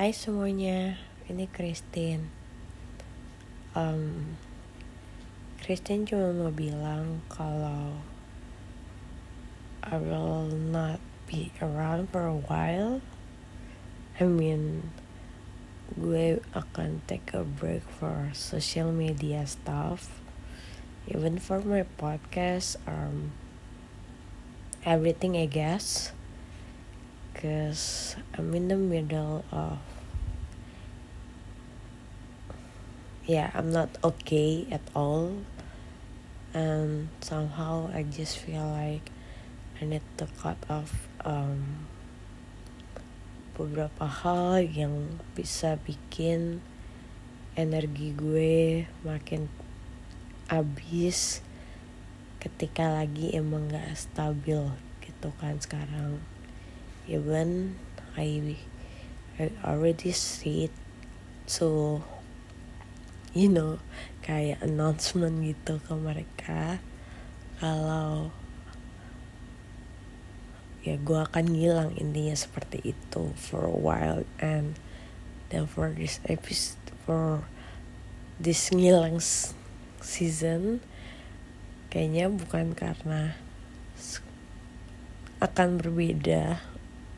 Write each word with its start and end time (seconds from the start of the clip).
Hai 0.00 0.16
semuanya, 0.16 0.96
ini 1.28 1.44
Christine. 1.44 2.32
Um, 3.76 4.32
Christine 5.60 6.08
cuma 6.08 6.32
mau 6.32 6.48
bilang 6.48 7.20
kalau 7.28 8.00
I 9.84 10.00
will 10.00 10.48
not 10.48 11.04
be 11.28 11.52
around 11.60 12.08
for 12.08 12.24
a 12.24 12.40
while. 12.48 13.04
I 14.16 14.24
mean, 14.24 14.88
gue 15.92 16.40
akan 16.56 17.04
take 17.04 17.36
a 17.36 17.44
break 17.44 17.84
for 17.84 18.32
social 18.32 18.96
media 18.96 19.44
stuff, 19.44 20.24
even 21.12 21.36
for 21.36 21.60
my 21.60 21.84
podcast, 22.00 22.80
um, 22.88 23.36
everything 24.80 25.36
I 25.36 25.44
guess. 25.44 26.16
Cause 27.40 28.16
I'm 28.36 28.52
in 28.52 28.68
the 28.68 28.76
middle 28.76 29.48
of 29.48 29.80
yeah, 33.30 33.54
I'm 33.54 33.70
not 33.70 33.94
okay 34.02 34.66
at 34.74 34.82
all. 34.90 35.38
And 36.50 37.14
somehow 37.22 37.86
I 37.94 38.02
just 38.02 38.42
feel 38.42 38.66
like 38.66 39.06
I 39.78 39.86
need 39.86 40.02
to 40.18 40.26
cut 40.42 40.58
off 40.66 41.06
um, 41.22 41.86
beberapa 43.54 44.02
hal 44.02 44.66
yang 44.66 45.22
bisa 45.38 45.78
bikin 45.86 46.58
energi 47.54 48.10
gue 48.18 48.90
makin 49.06 49.46
habis 50.50 51.38
ketika 52.42 52.90
lagi 52.90 53.30
emang 53.30 53.70
gak 53.70 53.94
stabil 53.94 54.74
gitu 55.06 55.28
kan 55.38 55.54
sekarang 55.62 56.18
even 57.06 57.78
I 58.18 58.58
I 59.38 59.54
already 59.62 60.10
see 60.10 60.66
it 60.66 60.74
so 61.46 62.00
you 63.30 63.46
know 63.46 63.78
kayak 64.26 64.58
announcement 64.62 65.42
gitu 65.42 65.78
ke 65.82 65.92
mereka 65.94 66.82
kalau 67.62 68.34
ya 70.80 70.96
gue 70.96 71.20
akan 71.20 71.44
ngilang 71.52 71.90
intinya 72.00 72.32
seperti 72.32 72.96
itu 72.96 73.22
for 73.36 73.68
a 73.68 73.78
while 73.78 74.24
and 74.40 74.80
then 75.52 75.68
for 75.68 75.92
this 75.92 76.18
episode 76.24 76.80
for 77.04 77.44
this 78.40 78.72
ngilang 78.72 79.20
season 80.00 80.80
kayaknya 81.92 82.32
bukan 82.32 82.72
karena 82.72 83.36
akan 85.44 85.76
berbeda 85.76 86.64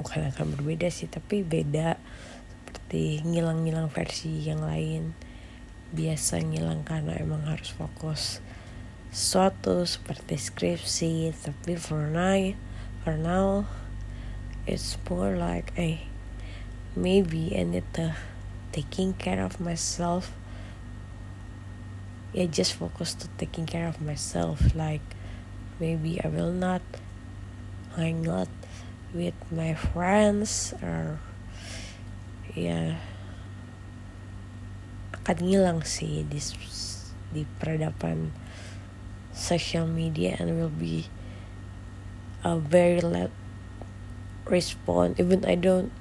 bukan 0.00 0.32
akan 0.32 0.46
berbeda 0.56 0.88
sih 0.88 1.12
tapi 1.12 1.44
beda 1.44 2.00
seperti 2.64 3.20
ngilang-ngilang 3.22 3.92
versi 3.92 4.46
yang 4.46 4.64
lain 4.64 5.12
biasa 5.90 6.42
ngilang 6.42 6.86
karena 6.86 7.18
emang 7.18 7.46
harus 7.46 7.74
fokus 7.74 8.38
sesuatu 9.10 9.82
seperti 9.82 10.38
skripsi 10.38 11.34
tapi 11.34 11.74
for 11.74 12.06
now 12.06 12.54
for 13.02 13.18
now 13.18 13.66
it's 14.70 14.94
more 15.10 15.34
like 15.34 15.74
eh 15.74 15.98
maybe 16.94 17.54
I 17.58 17.64
need 17.64 17.86
to 17.94 18.14
taking 18.72 19.14
care 19.14 19.42
of 19.42 19.60
myself. 19.60 20.32
Yeah 22.32 22.46
just 22.46 22.74
focus 22.74 23.14
to 23.14 23.28
taking 23.38 23.66
care 23.66 23.88
of 23.88 24.00
myself. 24.00 24.74
Like 24.74 25.02
maybe 25.78 26.20
I 26.22 26.28
will 26.28 26.52
not 26.52 26.82
hang 27.96 28.28
out 28.28 28.48
with 29.12 29.34
my 29.50 29.74
friends 29.74 30.74
or 30.82 31.18
ya 32.54 32.94
akan 35.24 35.36
ngilang 35.44 35.80
sih 35.84 36.24
di 36.26 36.40
di 37.30 37.42
peradaban 37.60 38.32
social 39.36 39.86
media 39.86 40.34
and 40.40 40.58
will 40.58 40.72
be 40.72 41.06
a 42.42 42.56
very 42.58 42.98
let 43.00 43.30
respond 44.48 45.14
even 45.20 45.44
I 45.46 45.54
don't 45.54 45.92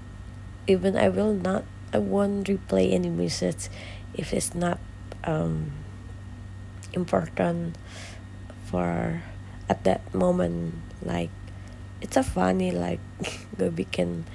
even 0.66 0.98
I 0.98 1.10
will 1.12 1.36
not 1.36 1.64
I 1.94 1.98
won't 1.98 2.48
replay 2.48 2.94
any 2.94 3.10
message 3.10 3.70
if 4.14 4.34
it's 4.34 4.54
not 4.54 4.78
um 5.26 5.74
important 6.94 7.78
for 8.70 9.22
at 9.70 9.84
that 9.86 10.02
moment. 10.14 10.76
Like 11.02 11.34
it's 12.02 12.18
a 12.18 12.24
funny 12.24 12.70
like 12.72 13.02
gue 13.58 13.70
bikin 13.74 14.30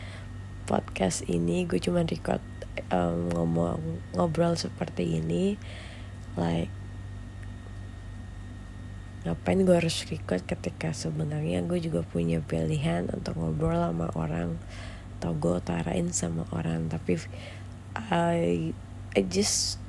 podcast 0.65 1.29
ini 1.29 1.69
gue 1.69 1.79
cuma 1.79 2.03
record 2.03 2.41
um, 2.91 3.31
ngomong 3.33 3.81
ngobrol 4.15 4.59
seperti 4.59 5.21
ini 5.23 5.61
like 6.35 6.73
ngapain 9.25 9.65
gue 9.65 9.73
harus 9.73 10.05
record 10.13 10.45
ketika 10.45 10.93
sebenarnya 10.93 11.65
gue 11.65 11.81
juga 11.81 12.05
punya 12.05 12.45
pilihan 12.45 13.09
untuk 13.09 13.41
ngobrol 13.41 13.81
sama 13.81 14.13
orang 14.13 14.61
atau 15.17 15.33
gue 15.33 15.65
utarain 15.65 16.13
sama 16.13 16.45
orang 16.53 16.93
tapi 16.93 17.17
I 17.97 18.77
I 19.17 19.21
just 19.25 19.81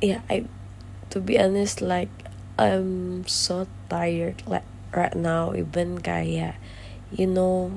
yeah 0.00 0.24
I 0.32 0.48
to 1.12 1.20
be 1.20 1.36
honest 1.36 1.84
like 1.84 2.12
I'm 2.56 3.20
so 3.28 3.68
tired 3.92 4.40
like 4.48 4.64
right 4.96 5.12
now 5.12 5.52
even 5.52 6.00
kayak 6.00 6.56
you 7.12 7.28
know 7.28 7.68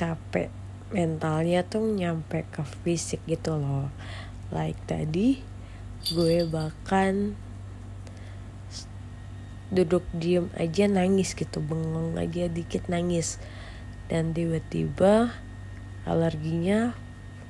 capek 0.00 0.48
mentalnya 0.94 1.66
tuh 1.66 1.82
nyampe 1.82 2.46
ke 2.54 2.62
fisik 2.86 3.18
gitu 3.26 3.58
loh. 3.58 3.90
Like 4.54 4.78
tadi 4.86 5.42
gue 6.06 6.46
bahkan 6.46 7.34
duduk 9.66 10.06
diem 10.14 10.46
aja 10.54 10.86
nangis 10.86 11.34
gitu 11.34 11.58
bengong 11.58 12.14
aja 12.14 12.46
dikit 12.46 12.86
nangis. 12.86 13.42
Dan 14.06 14.30
tiba-tiba 14.30 15.34
alerginya 16.06 16.94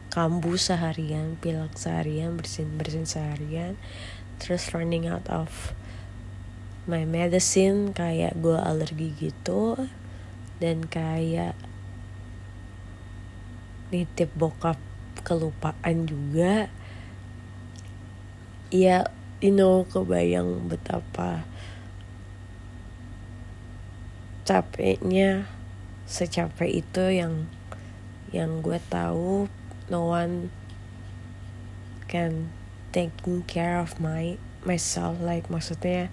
kambuh 0.09 0.57
seharian 0.57 1.37
pilek 1.37 1.77
seharian 1.77 2.41
bersin 2.41 2.81
bersin 2.81 3.05
seharian. 3.05 3.77
Terus 4.41 4.73
running 4.73 5.05
out 5.05 5.29
of 5.29 5.77
my 6.89 7.05
medicine 7.05 7.93
kayak 7.93 8.33
gue 8.41 8.57
alergi 8.57 9.13
gitu. 9.21 9.77
Dan 10.57 10.89
kayak 10.89 11.53
nitip 13.91 14.33
bokap 14.35 14.79
kelupaan 15.23 16.07
juga. 16.07 16.71
Ya 18.71 19.07
you 19.45 19.53
know 19.53 19.85
kebayang 19.85 20.65
betapa 20.73 21.45
capeknya 24.49 25.45
secapek 26.09 26.87
itu 26.87 27.05
yang 27.11 27.51
yang 28.33 28.65
gue 28.65 28.79
tahu 28.89 29.51
no 29.93 30.01
one 30.09 30.49
can 32.07 32.49
taking 32.95 33.43
care 33.45 33.77
of 33.77 33.99
my 34.01 34.39
myself 34.65 35.19
like 35.21 35.51
maksudnya 35.53 36.09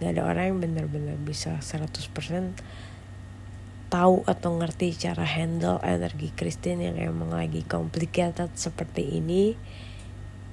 gak 0.00 0.16
ada 0.16 0.22
orang 0.24 0.44
yang 0.56 0.58
benar-benar 0.62 1.18
bisa 1.20 1.58
100% 1.60 2.08
tahu 3.92 4.24
atau 4.24 4.56
ngerti 4.56 4.96
cara 4.96 5.20
handle 5.28 5.76
energi 5.84 6.32
Christine 6.32 6.88
yang 6.88 6.96
emang 6.96 7.36
lagi 7.36 7.60
complicated 7.60 8.48
seperti 8.56 9.20
ini. 9.20 9.52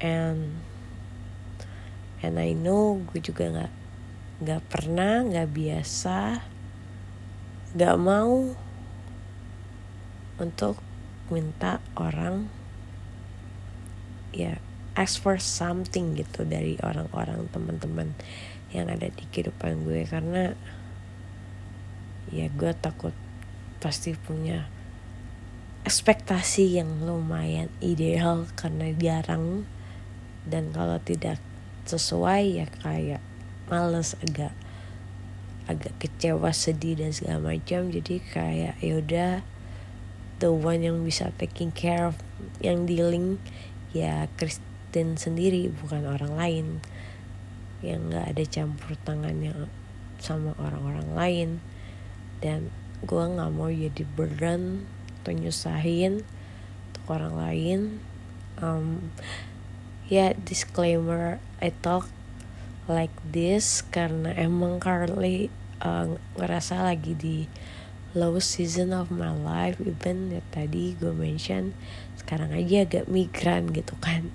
And 0.03 0.59
and 2.19 2.35
I 2.35 2.51
know 2.51 2.99
gue 3.07 3.23
juga 3.23 3.47
nggak 3.47 3.73
nggak 4.43 4.63
pernah 4.67 5.23
nggak 5.23 5.49
biasa 5.55 6.19
nggak 7.79 7.95
mau 7.95 8.51
untuk 10.39 10.83
minta 11.31 11.79
orang 11.95 12.51
ya 14.35 14.59
ask 14.99 15.15
for 15.15 15.39
something 15.39 16.11
gitu 16.19 16.43
dari 16.43 16.75
orang-orang 16.83 17.47
teman-teman 17.55 18.11
yang 18.75 18.91
ada 18.91 19.07
di 19.07 19.23
kehidupan 19.31 19.87
gue. 19.87 20.03
Karena 20.03 20.51
ya 22.35 22.51
gue 22.51 22.71
takut 22.75 23.15
pasti 23.79 24.15
punya 24.15 24.67
ekspektasi 25.87 26.77
yang 26.77 27.01
lumayan 27.07 27.71
ideal 27.79 28.45
karena 28.53 28.91
jarang. 28.93 29.63
Dan 30.43 30.75
kalau 30.75 30.99
tidak 30.99 31.39
sesuai 31.89 32.43
ya 32.61 32.67
kayak 32.83 33.21
males 33.71 34.13
agak 34.21 34.53
agak 35.69 35.93
kecewa 36.01 36.49
sedih 36.51 36.97
dan 36.99 37.13
segala 37.13 37.53
macam. 37.55 37.89
Jadi 37.93 38.21
kayak 38.21 38.77
yaudah 38.81 39.45
the 40.41 40.49
one 40.49 40.81
yang 40.81 41.01
bisa 41.05 41.31
taking 41.37 41.69
care 41.69 42.09
of 42.09 42.17
yang 42.63 42.87
dealing 42.89 43.37
ya 43.93 44.29
Kristen 44.35 45.15
sendiri 45.15 45.69
bukan 45.69 46.05
orang 46.09 46.33
lain. 46.35 46.67
Yang 47.79 47.99
nggak 48.11 48.25
ada 48.35 48.43
campur 48.49 48.91
tangannya 49.07 49.53
sama 50.19 50.51
orang-orang 50.59 51.09
lain. 51.15 51.49
Dan 52.43 52.73
gue 53.05 53.23
nggak 53.23 53.51
mau 53.55 53.71
jadi 53.71 54.03
beran 54.15 54.83
atau 55.21 55.31
nyusahin 55.31 56.23
atau 56.91 57.01
orang 57.15 57.35
lain. 57.35 57.79
Um, 58.59 59.13
ya 60.11 60.31
yeah, 60.31 60.31
disclaimer 60.35 61.39
I 61.63 61.71
talk 61.83 62.11
like 62.89 63.13
this 63.21 63.85
karena 63.85 64.33
emang 64.33 64.81
currently 64.81 65.53
uh, 65.79 66.17
ngerasa 66.35 66.81
lagi 66.81 67.13
di 67.13 67.37
low 68.17 68.41
season 68.41 68.91
of 68.91 69.13
my 69.13 69.31
life. 69.31 69.77
Even 69.79 70.33
ya 70.33 70.41
tadi 70.49 70.97
gue 70.97 71.13
mention 71.13 71.77
sekarang 72.17 72.51
aja 72.51 72.83
agak 72.83 73.05
migran 73.07 73.69
gitu 73.71 73.93
kan. 74.01 74.33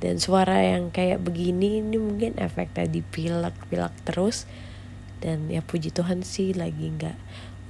Dan 0.00 0.16
suara 0.16 0.64
yang 0.64 0.88
kayak 0.88 1.20
begini 1.20 1.84
ini 1.84 2.00
mungkin 2.00 2.40
efek 2.40 2.72
tadi 2.72 3.04
pilek 3.04 3.52
pilek 3.68 3.92
terus. 4.08 4.48
Dan 5.20 5.52
ya 5.52 5.60
puji 5.60 5.92
Tuhan 5.92 6.24
sih 6.24 6.56
lagi 6.56 6.88
nggak 6.96 7.18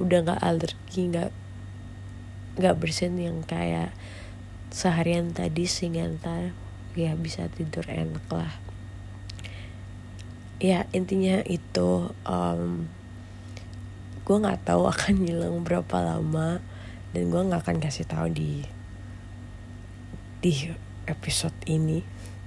udah 0.01 0.19
nggak 0.25 0.41
alergi 0.41 1.13
nggak 1.13 1.31
nggak 2.57 2.77
bersin 2.81 3.21
yang 3.21 3.45
kayak 3.45 3.93
seharian 4.73 5.31
tadi 5.37 5.69
sehingga 5.69 6.09
ntar 6.19 6.57
ya 6.99 7.15
bisa 7.15 7.47
tidur 7.53 7.87
enak 7.87 8.25
lah. 8.33 8.55
Ya 10.61 10.85
intinya 10.93 11.41
itu 11.47 12.11
um, 12.27 12.91
gue 14.25 14.37
nggak 14.37 14.67
tahu 14.67 14.89
akan 14.93 15.15
ngilang 15.25 15.63
berapa 15.63 15.97
lama 16.01 16.59
dan 17.11 17.23
gue 17.29 17.41
nggak 17.41 17.63
akan 17.67 17.79
kasih 17.83 18.07
tahu 18.07 18.31
di 18.31 18.65
di 20.41 20.73
episode 21.05 21.57
ini 21.69 22.01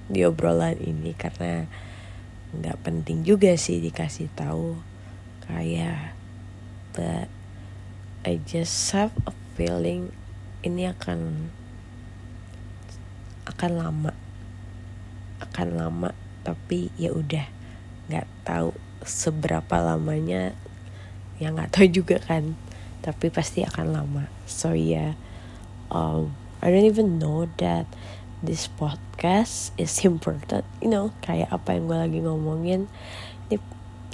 di 0.10 0.26
obrolan 0.26 0.80
ini 0.82 1.14
karena 1.14 1.70
nggak 2.54 2.82
penting 2.82 3.22
juga 3.26 3.54
sih 3.56 3.80
dikasih 3.82 4.30
tahu. 4.34 4.78
Kayak 5.44 6.16
I 8.24 8.40
just 8.48 8.96
have 8.96 9.12
a 9.28 9.36
feeling 9.60 10.16
ini 10.64 10.88
akan 10.88 11.52
akan 13.44 13.72
lama. 13.76 14.12
Akan 15.44 15.76
lama 15.76 16.16
tapi 16.48 16.88
ya 16.96 17.12
udah. 17.12 17.44
Nggak 18.08 18.28
tahu 18.48 18.72
seberapa 19.04 19.76
lamanya. 19.84 20.56
Ya 21.36 21.52
nggak 21.52 21.76
tahu 21.76 21.92
juga 21.92 22.24
kan. 22.24 22.56
Tapi 23.04 23.28
pasti 23.28 23.68
akan 23.68 23.92
lama. 23.92 24.32
So 24.48 24.72
yeah 24.72 25.20
um, 25.92 26.32
I 26.64 26.72
don't 26.72 26.88
even 26.88 27.20
know 27.20 27.52
that 27.60 27.86
this 28.40 28.72
podcast 28.72 29.76
is 29.76 29.92
important. 30.08 30.64
You 30.80 30.88
know 30.88 31.12
kayak 31.20 31.52
apa 31.52 31.76
yang 31.76 31.92
gue 31.92 32.00
lagi 32.00 32.20
ngomongin. 32.24 32.88
Ini 33.52 33.60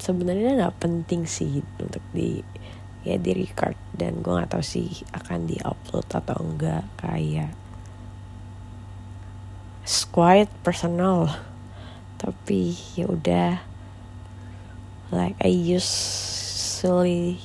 sebenarnya 0.01 0.57
nggak 0.57 0.77
penting 0.81 1.29
sih 1.29 1.61
untuk 1.77 2.01
di 2.09 2.41
ya 3.03 3.15
di 3.15 3.31
record. 3.35 3.75
Dan 3.95 4.19
gue 4.19 4.33
nggak 4.33 4.55
tahu 4.55 4.63
sih 4.63 5.03
akan 5.15 5.47
di 5.47 5.57
upload 5.63 6.07
atau 6.11 6.37
enggak. 6.43 6.83
Kayak 6.99 7.55
it's 9.83 10.03
quite 10.07 10.51
personal. 10.61 11.31
Tapi 12.19 12.75
ya 12.99 13.07
udah. 13.07 13.63
Like 15.09 15.41
I 15.41 15.49
usually 15.49 17.41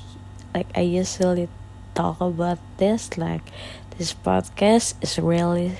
like 0.53 0.69
I 0.77 0.85
usually 0.85 1.49
talk 1.97 2.21
about 2.21 2.61
this. 2.77 3.17
Like 3.17 3.49
this 3.97 4.13
podcast 4.13 5.01
is 5.01 5.17
really 5.17 5.79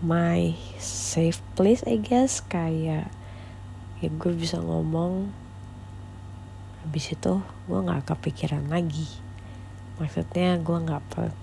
my 0.00 0.56
safe 0.80 1.44
place 1.58 1.84
I 1.84 2.00
guess. 2.00 2.40
Kayak 2.40 3.12
ya 4.00 4.08
gue 4.08 4.32
bisa 4.32 4.56
ngomong 4.56 5.28
habis 6.80 7.12
itu 7.12 7.44
gue 7.68 7.78
nggak 7.78 8.08
kepikiran 8.08 8.68
lagi. 8.72 9.06
Maksudnya 10.00 10.56
gue 10.56 10.78
nggak 10.80 11.02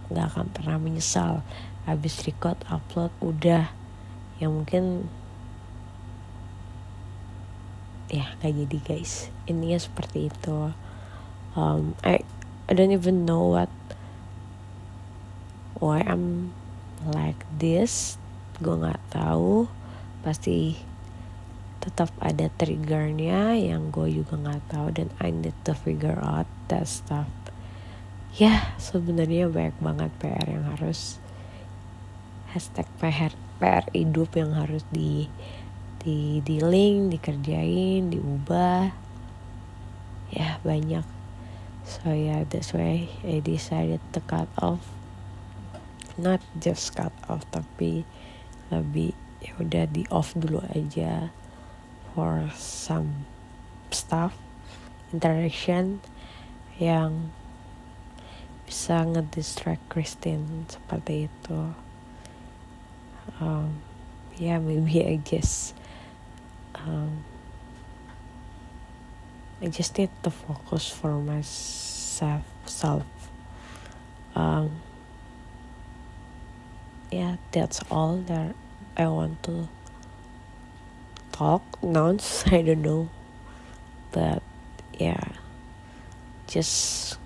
nggak 0.10 0.28
akan 0.34 0.48
pernah 0.50 0.78
menyesal 0.82 1.46
habis 1.86 2.26
record 2.26 2.58
upload 2.68 3.14
udah. 3.22 3.70
Yang 4.42 4.52
mungkin 4.52 4.84
ya 8.10 8.34
nggak 8.42 8.54
jadi 8.66 8.78
guys. 8.82 9.30
Intinya 9.46 9.78
seperti 9.78 10.34
itu. 10.34 10.74
Um, 11.54 11.94
I 12.02 12.26
I 12.68 12.72
don't 12.74 12.94
even 12.94 13.24
know 13.24 13.54
what 13.54 13.72
why 15.78 16.02
I'm 16.02 16.52
like 17.06 17.38
this. 17.62 18.18
Gue 18.58 18.74
nggak 18.74 19.02
tahu. 19.14 19.70
Pasti 20.26 20.76
tetap 21.88 22.12
ada 22.20 22.52
triggernya 22.60 23.56
yang 23.56 23.96
gue 23.96 24.12
juga 24.12 24.36
nggak 24.36 24.76
tahu 24.76 24.92
dan 24.92 25.08
I 25.24 25.32
need 25.32 25.56
to 25.64 25.72
figure 25.72 26.20
out 26.20 26.44
that 26.68 26.84
stuff. 26.84 27.32
Ya 28.36 28.76
sebenarnya 28.76 29.48
banyak 29.48 29.80
banget 29.80 30.12
PR 30.20 30.46
yang 30.52 30.68
harus 30.68 31.16
hashtag 32.52 32.84
PR 33.00 33.32
PR 33.64 33.88
hidup 33.96 34.36
yang 34.36 34.52
harus 34.52 34.84
di 34.92 35.32
di 36.04 36.60
link 36.60 37.16
dikerjain 37.16 38.12
diubah. 38.12 38.92
Ya 40.36 40.60
banyak. 40.68 41.08
So 41.88 42.12
yeah 42.12 42.44
that's 42.44 42.76
why 42.76 43.08
I 43.24 43.40
decided 43.40 44.04
to 44.12 44.20
cut 44.28 44.52
off. 44.60 44.84
Not 46.20 46.44
just 46.60 47.00
cut 47.00 47.16
off 47.32 47.48
tapi 47.48 48.04
lebih 48.76 49.16
ya 49.40 49.56
udah 49.56 49.88
di 49.88 50.04
off 50.12 50.36
dulu 50.36 50.60
aja 50.76 51.32
for 52.18 52.50
some 52.58 53.30
stuff 53.94 54.34
interaction 55.14 56.02
yang 56.82 57.30
bisa 58.66 59.06
ngedistract 59.06 59.86
Christine 59.86 60.66
seperti 60.66 61.30
itu. 61.30 61.62
Um, 63.38 63.86
yeah 64.42 64.58
maybe 64.58 65.06
I 65.06 65.22
guess 65.22 65.78
um, 66.74 67.22
I 69.62 69.70
just 69.70 69.94
need 70.02 70.10
to 70.26 70.34
focus 70.34 70.90
for 70.90 71.22
myself 71.22 72.42
self. 72.66 73.06
Um, 74.34 74.82
yeah 77.14 77.38
that's 77.54 77.86
all 77.94 78.18
that 78.26 78.58
I 78.98 79.06
want 79.06 79.46
to 79.46 79.70
talk 81.38 81.62
nouns 81.86 82.42
I 82.50 82.66
don't 82.66 82.82
know. 82.82 83.14
But 84.10 84.42
yeah. 84.98 85.38
Just 86.50 87.22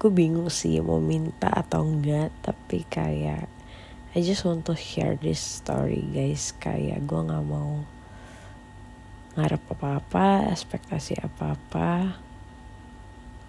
gue 0.00 0.10
bingung 0.10 0.48
sih 0.48 0.80
mau 0.80 1.00
minta 1.00 1.48
atau 1.48 1.84
enggak 1.84 2.28
tapi 2.44 2.84
kayak 2.88 3.48
I 4.14 4.22
just 4.22 4.46
want 4.46 4.62
to 4.70 4.78
share 4.78 5.20
this 5.20 5.42
story 5.42 6.06
guys. 6.08 6.56
Kayak 6.56 7.04
gue 7.04 7.20
nggak 7.20 7.44
mau 7.44 7.84
ngarep 9.34 9.62
apa-apa 9.74 10.48
ekspektasi 10.54 11.18
apa-apa. 11.18 12.14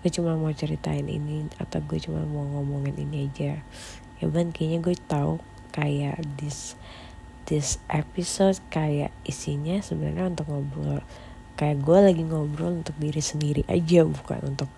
Gue 0.02 0.10
cuma 0.10 0.34
mau 0.34 0.50
ceritain 0.52 1.06
ini 1.06 1.46
atau 1.62 1.80
gue 1.86 2.02
cuma 2.02 2.26
mau 2.26 2.44
ngomongin 2.58 2.98
ini 2.98 3.30
aja. 3.30 3.62
Ya 4.18 4.26
ban 4.26 4.50
kayaknya 4.50 4.82
gue 4.82 4.96
tahu 5.06 5.38
kayak 5.70 6.18
this 6.42 6.74
this 7.46 7.78
episode 7.88 8.58
kayak 8.74 9.14
isinya 9.26 9.78
sebenarnya 9.82 10.34
untuk 10.34 10.50
ngobrol 10.50 11.02
kayak 11.56 11.80
gue 11.80 12.00
lagi 12.12 12.24
ngobrol 12.26 12.84
untuk 12.84 12.96
diri 13.00 13.24
sendiri 13.24 13.64
aja 13.72 14.04
bukan 14.04 14.40
untuk 14.44 14.72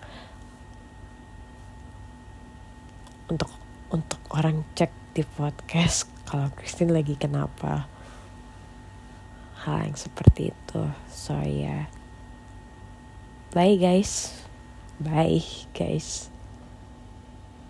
untuk 3.28 3.50
untuk 3.88 4.20
orang 4.32 4.64
cek 4.76 4.92
di 5.12 5.24
podcast. 5.24 6.08
Kalau 6.28 6.52
Christine 6.52 6.92
lagi 6.92 7.16
kenapa 7.16 7.88
hal 9.64 9.88
yang 9.88 9.96
seperti 9.96 10.52
itu? 10.52 10.82
So 11.08 11.40
ya 11.40 11.44
yeah. 11.44 11.82
bye 13.52 13.76
guys. 13.80 14.44
Bye 15.00 15.44
guys 15.72 16.37